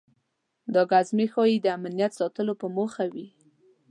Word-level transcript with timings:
دا 0.73 0.81
ګزمې 0.91 1.25
ښایي 1.33 1.57
د 1.61 1.67
امنیت 1.77 2.11
ساتلو 2.19 2.53
په 2.61 2.67
موخه 2.75 3.03
وي. 3.13 3.27